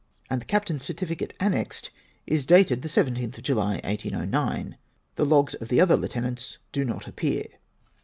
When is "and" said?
0.31-0.41